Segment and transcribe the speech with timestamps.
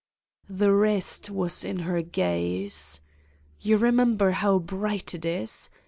[0.49, 3.01] "The rest was in her gaze.
[3.59, 5.69] You remember how bright it is?